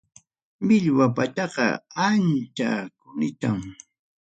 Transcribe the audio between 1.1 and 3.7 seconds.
pachaqa ancha qunicham.